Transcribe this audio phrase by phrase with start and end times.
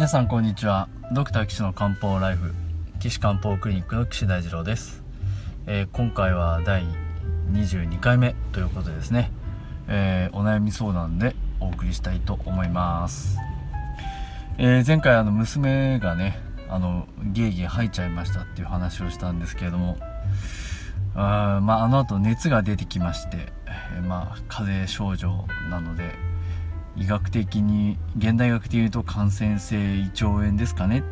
[0.00, 0.88] 皆さんこんにちは。
[1.12, 2.54] ドクター岸の漢方ライフ
[3.00, 5.02] 岸漢方クリニックの岸大二郎です、
[5.66, 6.84] えー、今回は第
[7.52, 9.30] 22回目ということでですね、
[9.88, 13.36] えー、お悩み相談でお送りしたいと思います、
[14.56, 16.40] えー、前回あの娘がね
[16.70, 19.98] あのゲーゲー吐いちゃいましたっていう話をしたんですけれども
[21.14, 23.52] あまああの後熱が出てきまして、
[23.98, 26.14] えまあ風邪症状なので
[27.00, 31.02] 医学的に現代学的に言うと感染性胃腸炎ですかね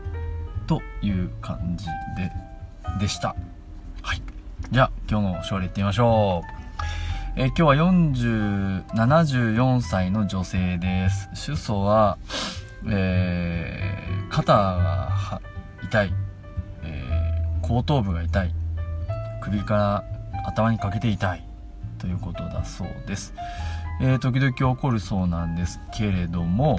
[0.67, 2.31] という感じで
[3.01, 3.35] でした。
[4.03, 4.23] はい。
[4.71, 6.49] じゃあ今日の症例いってみましょう。
[7.41, 11.31] え今日は474歳の女性です。
[11.35, 12.19] 主訴は、
[12.87, 15.41] えー、肩が
[15.85, 16.13] 痛い、
[16.83, 18.55] えー、後頭部が痛い。
[19.41, 20.05] 首から
[20.47, 21.49] 頭にかけて痛い。
[21.99, 23.35] ということだそうです。
[24.01, 26.79] えー、時々起こるそうなんですけれども、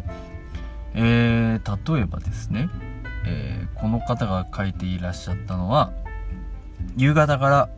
[0.93, 2.69] えー、例えばですね、
[3.25, 5.91] えー、この方が書いていらっしゃったのは
[6.95, 7.69] 夕方から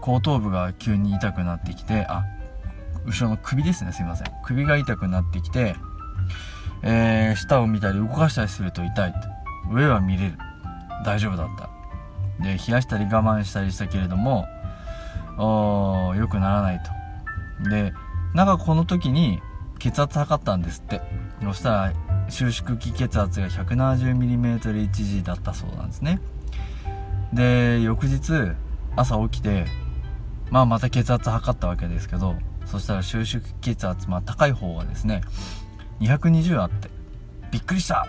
[0.00, 2.24] 後頭部が急に痛くなってきてあ
[3.06, 4.26] 後ろの首ですねすいません。
[4.44, 5.74] 首が痛くなってきて、
[6.82, 9.12] えー、下を見たり動かしたりすると痛い。
[9.12, 9.18] と
[9.72, 10.38] 上は見れる。
[11.04, 11.70] 大丈夫だった。
[12.42, 14.46] で冷やしたり我慢したりしたけれども
[16.16, 16.80] 良くならない
[17.62, 17.70] と。
[17.70, 17.92] で
[18.34, 19.40] なんかこの時に
[19.78, 21.00] 血圧測ったんですって。
[21.42, 21.92] そしたら
[22.28, 26.20] 収縮期血圧が 170mmHg だったそうなんですね。
[27.32, 28.52] で翌日
[28.94, 29.66] 朝起きて
[30.50, 32.34] まあまた血圧測ったわけですけど
[32.66, 35.22] そしたら収縮血圧まあ高い方がですね
[36.00, 36.90] 220あって
[37.50, 38.06] びっくりした。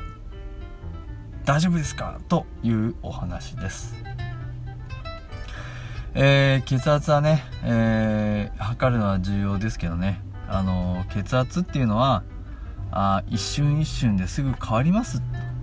[1.46, 2.20] 大丈夫ですか？
[2.28, 3.96] というお話です。
[6.14, 12.24] えー、血圧はね、えー、測るのは重要ですけどね、あのー、血圧っていうのは
[12.92, 15.22] あ一瞬一瞬ですぐ変わります。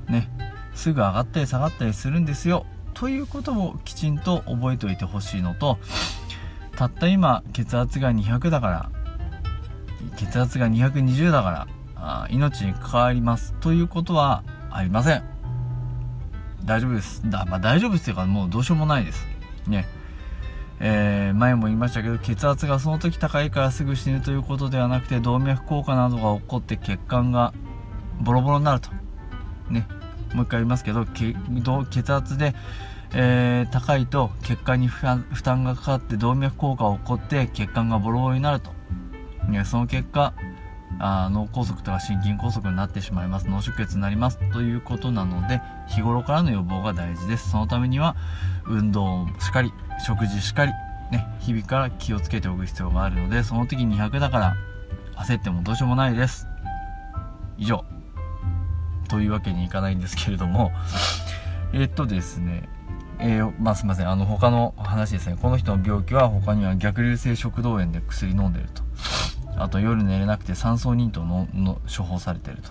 [0.09, 0.31] ね。
[0.75, 2.65] すぐ上がったり下がったりするんですよ。
[2.95, 5.79] ということをきちんと覚えておいてほしいのと
[6.77, 8.91] たった今血圧が200だから
[10.17, 13.53] 血圧が220だからあ命に関わります。
[13.61, 15.23] ということはありません。
[16.65, 17.29] 大丈夫です。
[17.29, 19.27] だ、まあ、大丈夫っていうかもうどうしようもないです。
[19.67, 19.87] ね。
[20.81, 27.53] えー、前も言いましたけど血圧がその時高いからすぐ死ぬということではなくて動脈硬化などが起こって血管が
[28.21, 28.91] ボロボロになると。
[29.71, 29.87] ね
[30.35, 32.55] もう一回言いますけど血圧で、
[33.15, 35.03] えー、高いと血管に負
[35.43, 38.71] 担がかかって動脈硬化が起こって血管がボロボロになると、
[39.65, 40.35] その結果
[41.01, 43.49] あ脳梗塞とか心筋梗塞になってしまいます。
[43.49, 44.39] 脳出血になります。
[44.53, 47.51] ということなので日頃からの予防が大事です。
[47.51, 48.17] そのためには
[48.69, 49.73] 運動しっかり
[50.05, 50.73] 食事しっかり
[51.11, 54.57] ね日々から気をつけておく必要があるのでその時200だから
[55.17, 56.47] 焦ってもどうしようもないです。
[57.57, 57.85] 以上。
[59.09, 60.71] というわけにいかないんですけれども。
[61.75, 62.69] えっとですね。
[63.19, 64.09] えー、まあすいません。
[64.09, 65.37] あの他の話ですね。
[65.41, 68.83] この人の病気は他には逆流性食道炎で薬飲んでると。
[69.57, 72.71] あと夜寝れなくて酸素忍糖のの処方されてると。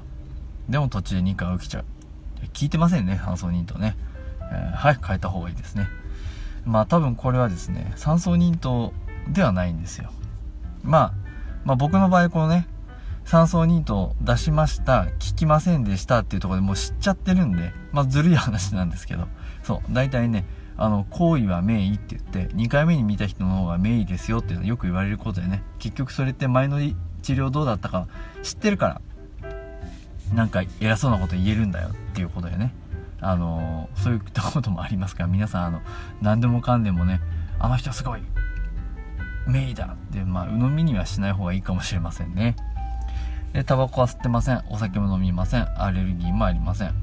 [0.69, 1.83] でも途中で2回起きちゃう。
[1.83, 3.97] 効いてませんね酸素忍糖ね、
[4.51, 5.87] えー、早く変えた方がいいですね。
[6.65, 8.93] まあ多分これはですね酸素忍糖
[9.29, 10.11] ではないんですよ、
[10.83, 11.13] まあ、
[11.63, 12.67] まあ僕の場合このね
[13.23, 19.27] 酸素忍糖出しました効きませんでしたっていうところでもう知っちゃってるんでまあずるい話なんですけど。
[19.67, 20.45] そう大体ね
[20.77, 26.79] あの行為は名医って言って2回目に見た人の方が名医ですよっていうのよく言われることでね結局それって前の
[27.21, 28.07] 治療どうだったか
[28.43, 29.01] 知ってるか
[29.41, 29.53] ら
[30.33, 32.73] なんか偉そうなこと言えるんだよっていうことでね。
[33.19, 35.81] あのそういったこともありますから皆さんあの
[36.21, 37.19] 何でもかんでもね
[37.59, 38.21] あの人すごい
[39.47, 42.55] 名医だってまあ鵜呑みにはしない方がいいかもしれませんね。
[43.53, 44.63] でタバコは吸ってません。
[44.69, 45.81] お酒も飲みません。
[45.81, 46.93] アレルギーもありません。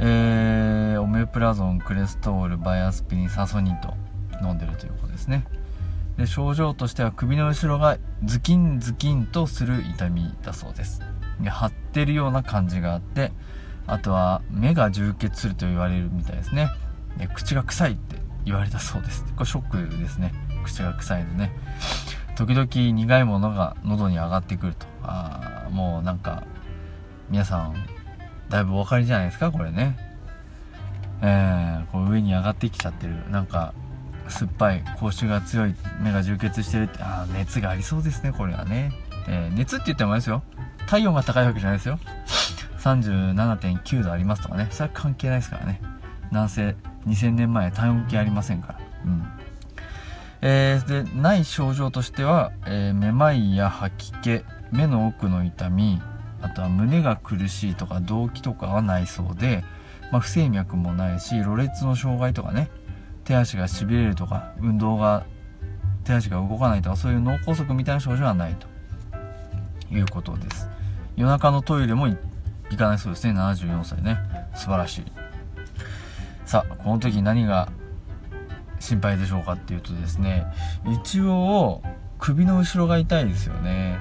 [0.00, 3.94] えー、オメプラゾンクレストールバイアスピリンサソニンと
[4.42, 5.44] 飲んでるということですね。
[6.16, 11.00] で症状としては首の後ろがズキンズキンとする痛みだそうです。
[11.40, 13.32] で張ってるような感じがあって
[13.90, 16.70] あとは目が充血すると言われるみたいですね。
[17.18, 19.24] で口が臭いって言われたそうです。
[19.34, 20.32] これショックですね。
[20.64, 21.52] 口が臭いでね。
[22.36, 24.86] 時々苦いものが喉に上がってくると。
[25.02, 26.44] あもうなんか
[27.28, 27.74] 皆さん
[28.48, 29.50] だいぶお分かりじゃないですか？
[29.50, 29.98] これね。
[31.22, 33.28] えー、こう上に上がってきちゃってる。
[33.30, 33.74] なんか
[34.28, 38.92] 酸っぱい口臭が強い目が充血してるってあ熱がありそうですねこれはね、
[39.26, 40.42] えー、熱って言ってもあれですよ。
[40.86, 41.98] 体温が高いわけじゃないですよ。
[42.80, 44.68] 37.9度ありますとかね。
[44.70, 45.80] それは関係ないですからね。
[46.32, 48.80] 男性2000年前体温計ありませんから。
[49.04, 49.26] うん。
[50.42, 54.42] えー、でない症状としては、えー、めまいや吐き気
[54.72, 56.00] 目の奥の痛み
[56.40, 59.62] あとは胸が苦しいとか動悸とかはないそうで、
[60.10, 62.70] まあ、不整脈もないしろれつの障害とかね
[63.24, 65.26] 手足がしびれるとか運動が
[66.04, 68.66] 手足が動かないとかそういう脳梗塞みたいな症状はないと
[69.94, 70.68] いうことです。
[71.16, 72.16] 夜中のトイレも行
[72.76, 73.38] かないそうですね。
[73.38, 74.18] 74歳ね。
[74.54, 75.04] 素晴らしい。
[76.44, 77.68] さあこの時何が
[78.80, 80.46] 心配でしょうかっていうとですね
[81.02, 81.80] 一応
[82.18, 84.00] 首の後ろが痛いですよね。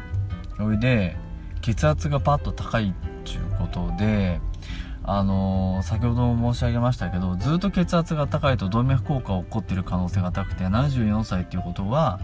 [0.57, 1.16] それで
[1.62, 2.94] 血圧がパッと高いっ
[3.24, 4.42] ていうことで
[5.04, 12.19] あのー、先ほども申し上げましたけどずっと血圧が高いと動脈硬化が起こってる可能性が高くて74歳っていうことは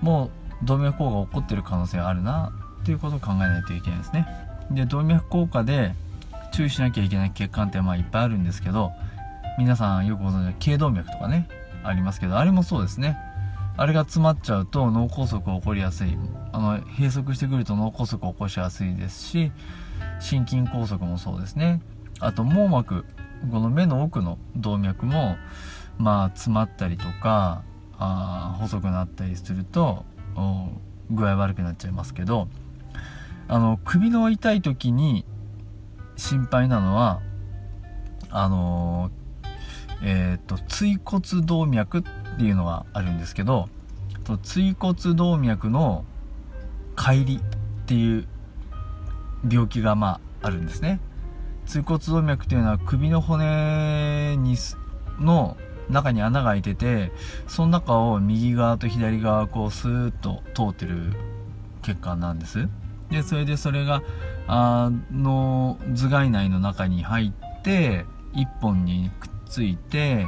[0.00, 0.30] も
[0.62, 2.52] う動脈硬化が起こってる可能性があるな
[2.82, 4.26] っていうことを考えないといけないですね。
[4.74, 5.94] で動脈硬化で
[6.52, 8.92] 注意しなきゃいけない血管ってまあいっぱいあるんですけど
[9.58, 11.48] 皆さんよくご存知の頸動脈とかね
[11.84, 13.18] ありますけどあれもそうですね。
[13.74, 16.18] あれが詰まっちゃうと脳梗塞起こりやすい。
[16.52, 19.50] あの閉塞してくると脳梗塞を起こしやすいですし
[20.20, 21.80] 心筋梗塞もそうですね。
[22.20, 23.04] あと網膜
[23.50, 25.36] この目の奥の動脈も
[25.98, 27.62] まあ詰まったりとか
[27.98, 30.04] あ細くなったりすると
[31.10, 32.48] 具合悪くなっちゃいますけど
[33.52, 35.26] あの首の痛い時に
[36.16, 37.20] 心配なのは
[38.30, 39.10] あの
[40.02, 42.02] えっ、ー、と椎骨動脈っ
[42.38, 43.68] ていうのがあるんですけど
[44.42, 46.06] 椎骨動脈の
[46.96, 47.42] 乖離っ
[47.84, 48.26] ていう
[49.46, 50.98] 病気がまああるんですね。
[51.66, 54.56] 椎骨動脈っていうのは首の骨に
[55.20, 55.58] の
[55.90, 57.12] 中に穴が開いてて
[57.48, 61.12] その中を右側と左側こうスーッと通ってる
[61.82, 62.66] 血管なんです。
[63.12, 64.02] でそれでそれが
[64.46, 70.26] あの頭蓋内の中に入って1本にくっついて、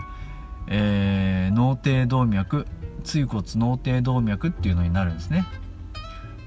[0.68, 2.66] えー、脳底動脈
[3.02, 5.46] 椎骨脳底動脈っていうのになるんですね。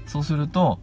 [0.06, 0.78] そうすると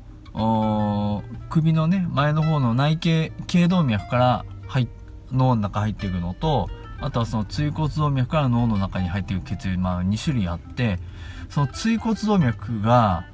[1.50, 4.88] 首のね前の方の内頸頸動脈から入
[5.31, 6.69] 脳の中入っていくのと
[7.00, 11.00] あとはその椎骨動脈から脳の中に入っていく血流、まあ、2種類あって
[11.50, 13.25] その椎骨動脈が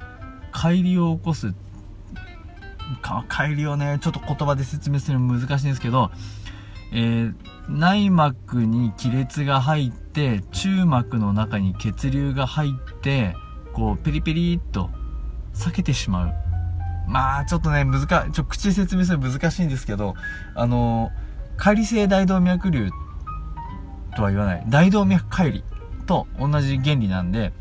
[0.52, 1.71] 乖離を起こすって
[3.28, 6.10] 乖離をねちょっと言葉で説明するの難しいんですけど、
[6.92, 7.34] えー、
[7.68, 13.34] 内膜に亀裂が入って中膜の中に血流が入って
[13.72, 14.90] こうペリペリっと
[15.54, 16.34] 避けてしまう。
[17.08, 20.14] まあちょっとね難ちょ口で説明するの難しいんですけど
[20.54, 21.10] あの
[21.56, 22.90] 乖離性大動脈瘤
[24.16, 24.64] とは言わない。
[24.68, 25.64] 大動脈乖離
[26.06, 27.52] と同じ原理なんで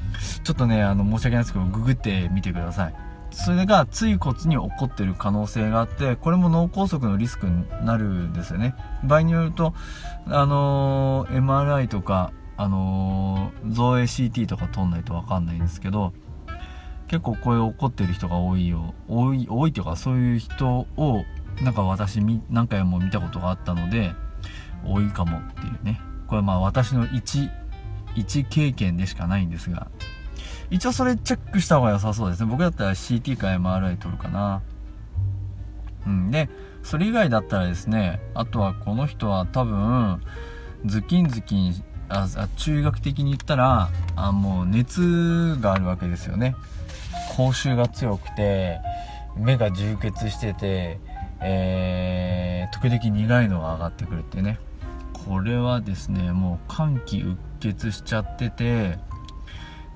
[0.44, 3.11] ちょっとねあの申し訳ないですけどググってみてください。
[3.32, 8.76] それが椎骨に起こってる可能性があってこれも脳梗塞のリスクになるんですよね。
[9.04, 9.74] 場合によると
[10.28, 16.14] あのー、MRI とかあのー、造影 CT とか取んないと分かんないんですけど
[17.08, 18.94] 結構これ怒ってる人が多いよ。
[19.08, 21.24] 多い多いというかそういう人を
[21.62, 24.12] なんか私何回も見たことがあったので
[24.86, 26.02] 多いかもっていうね。
[26.28, 27.50] これまあ私の一
[28.16, 29.88] 一経験でしかないんですが
[30.72, 32.50] 一応それチェックした方が良さそうですね。
[32.50, 34.62] 僕だったら CT か MRI 取るかな。
[36.08, 36.32] うん。
[36.32, 36.50] で
[36.82, 40.22] それ以外だったらですねあとはこの人は多分
[40.86, 46.56] ズキンズキンああ中学的に言ったらあもう熱があるわけですよね。
[47.36, 48.80] 口臭が強くて
[49.38, 51.00] 目が充血してて、
[51.42, 54.58] えー、時々苦いのが上がってくるっていうね。
[55.26, 58.98] これはですねもう寒気うっ血しちゃってて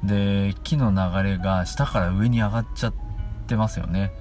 [0.03, 2.93] で木の流れが下から上に上がっちゃっ
[3.47, 4.11] てますよね。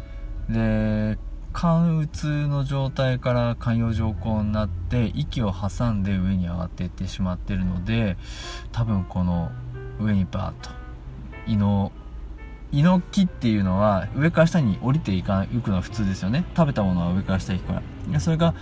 [0.48, 1.18] で
[1.52, 8.16] 関うつの状態から肝葉上行になって息を挟んで上に上がっていってしまってるので
[8.72, 9.52] 多分この
[10.00, 10.70] 上にバーッと
[11.46, 11.92] 胃の
[12.72, 16.44] 胃の木っていうのは上から下に降りていかいくのは普通ですよね。
[16.56, 18.20] 食べたものは上から下行くから。
[18.20, 18.54] それが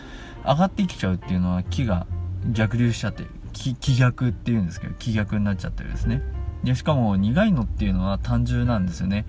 [0.45, 2.07] 上がってきちゃうっていうのは木が
[2.51, 6.21] 逆流しちゃって気逆っていうんですけど気逆になっちゃってるですね。
[6.65, 9.27] でしかも苦いのっていうのは単純なんですよね。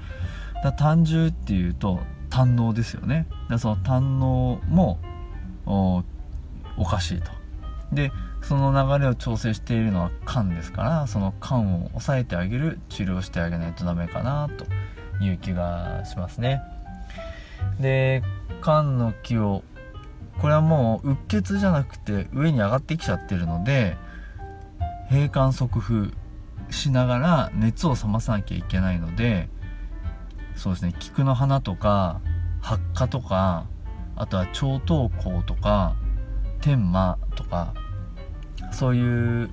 [0.63, 2.00] だ単純っていうと
[2.30, 3.28] 胆のですよね。
[3.50, 5.00] だその胆のも
[6.78, 7.32] おかしいと。
[7.92, 8.12] で
[8.42, 14.66] その流れを調整しているのは肝ですからその肝を抑えてあげる治療してあげないとダメかなと
[15.24, 16.62] いう気がしますね。
[17.80, 18.22] で
[18.62, 19.63] 肝の木を
[20.40, 23.96] これはもううっ血じゃなくて上に上がってきちゃってるので
[25.10, 26.12] 閉管側風
[26.74, 29.50] しながら熱を冷まさなきゃいけないので
[30.56, 32.22] そうですね菊の花とか
[32.62, 33.65] 発火とか
[34.15, 35.96] あとは超糖香とか
[36.62, 37.74] 天麻とか
[38.72, 39.51] そういう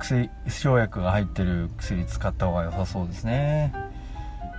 [0.00, 3.72] 薬生薬が入ってる薬使った方が良さそうですね。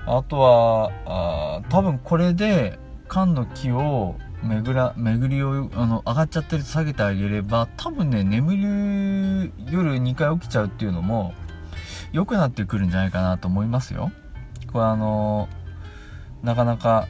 [0.08, 11.34] あとはあ多分これで缶の木を巡ら巡りをあの上がっちゃってると下げてあげれば多分ね眠る夜2回起きちゃうっていうのも
[12.16, 14.10] 良くなってくるんじゃないかなと思いますよ。
[14.72, 15.50] これあの
[16.44, 17.10] なかなか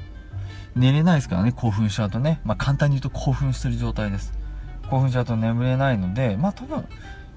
[0.76, 2.42] 寝れないですからね興奮しちゃうとね。
[2.44, 4.34] まあ簡単に言うと興奮してる状態です。
[4.90, 6.88] 興奮しちゃうと眠れないのでまあ多分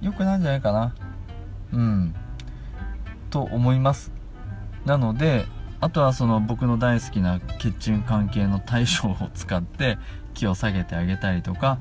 [0.00, 0.94] 良くないんじゃないかな。
[1.74, 2.14] うん。
[3.28, 4.12] と思います。
[4.86, 5.44] なので
[5.82, 9.98] あとはその僕の大好きな血中関係の対象を使って
[10.32, 11.78] 気を下げてあげたりとか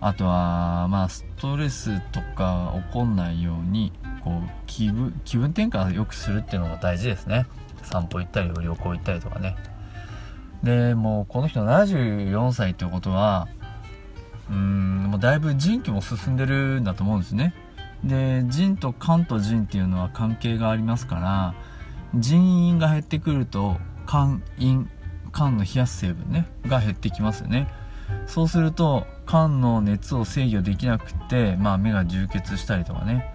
[0.00, 3.92] あとはまあストレスとか起こんないように
[4.24, 7.46] こう気分気分転換を良くするっていうのが大事ですね。
[7.82, 9.56] 散歩行ったり旅行行ったりとかね。
[10.62, 13.46] でもうこの人74歳ってことは
[14.48, 17.54] うーんもうだいぶ人気も進んでるんだと思うんですね。
[18.02, 21.54] で腎と肝と腎っていうのは関係がありますから
[22.14, 23.76] 人員が減ってくると
[24.06, 24.86] 肝陰
[25.32, 27.68] 肝の冷やす成分ねが減ってきますよね。
[28.26, 33.33] そうすると肝の熱を制御できなくって、まあ、目が充血したりとかね。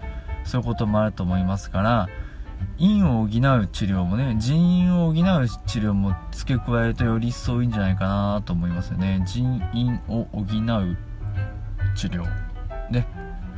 [0.50, 2.08] そういうこともあると思いますから
[2.76, 9.22] 陰を補う治療もね人員を補う治療も付け加えるとより一層いいんじゃないかなと思いますよね。
[9.24, 12.24] 人員を補う治療。
[12.90, 13.06] で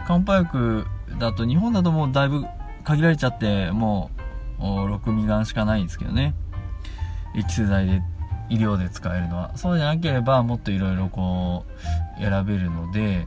[0.07, 0.87] 漢方薬
[1.19, 2.45] だと日本だともうだいぶ
[2.85, 4.11] 限られちゃっても
[4.59, 6.35] う6味丸しかないんですけどね。
[7.35, 8.03] エキス剤で
[8.51, 9.57] 医療で使えるのは。
[9.57, 11.65] そうじゃなければもっといろいろこ
[12.19, 13.27] う選べるので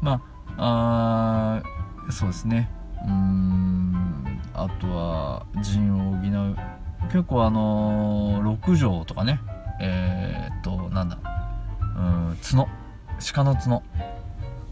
[0.00, 0.22] ま
[0.56, 1.62] あ
[2.08, 2.70] あそうですね。
[3.04, 6.56] うんあとは腎を補う。
[7.08, 9.40] 結構あのー、6畳とかね。
[9.80, 11.18] えー、っとなんだ。
[11.96, 12.00] う
[12.32, 12.68] ん角。
[13.34, 13.82] 鹿の角。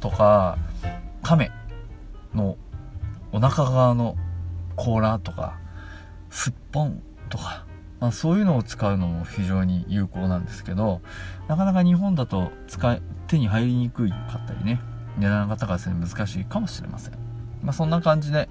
[0.00, 0.58] とか
[1.22, 1.50] 亀
[2.34, 2.58] の
[3.32, 4.16] お腹側の
[4.76, 5.58] 甲羅とか
[6.28, 7.64] すっぽんとか、
[8.00, 11.00] まあ、そういうのを使うのも非常に有効なんですけど
[11.48, 14.14] なかなか日本だと使い手に入りにくか
[14.44, 14.80] ったりね。
[15.18, 17.23] 値段が高くて難しいかもしれません。
[17.64, 18.48] まあそんな感じで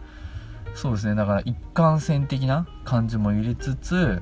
[0.75, 1.15] そうですね。
[1.15, 4.21] だから一貫性的な感じも入れつつ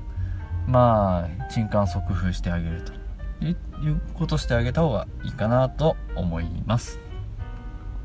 [0.68, 2.94] まあ鎮管即封してあげると。
[3.44, 7.00] いうことしてあげた方がいいかなと思います。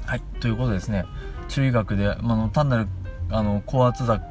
[0.06, 0.22] はい。
[0.40, 1.04] ということですね
[1.48, 2.88] 中医学で、まあの単なる
[3.30, 4.22] あの高圧剤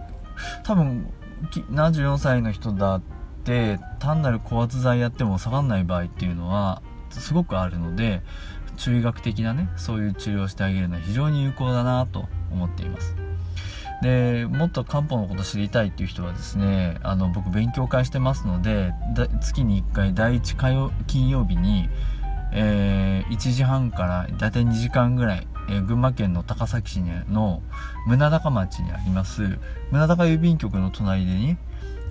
[0.64, 1.12] 多分
[1.52, 3.02] 74歳の人だっ
[3.44, 6.82] て単なる高圧剤やっても下がんない場合っていうのは
[7.12, 8.22] すごくあるので
[8.76, 13.16] 中医学的なねそういう治療をしてあげるのは非常に有効だなと思っています。
[14.02, 18.92] でもっと漢方のこと知りたいっていう人はですねあの僕勉強会してますので
[19.42, 21.90] 月に1回第1火曜金曜日に、
[22.52, 27.62] えー、1時半からだいたい2時間ぐらいえー、群馬県の高崎市の
[28.08, 29.58] 宗高町にあります
[29.92, 31.58] 宗高郵便局の隣でね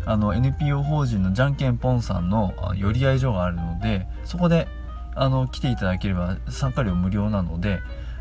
[0.06, 4.68] あの NPO 法人のじゃんけんぽんさんの寄り合い所があるのでそこで
[5.14, 7.80] あの来ていただければ参加料無料なので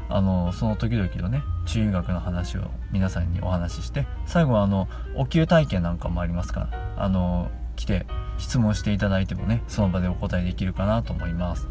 [0.09, 8.05] あのその時々のね中医学の話を皆さんにお話しして最後はあのお灸体験なんかもありますからあの来て
[8.37, 11.67] 質問していただいてもねその場でお答えできるかなと思います。